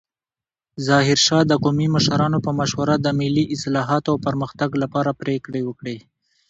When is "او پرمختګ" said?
4.13-4.69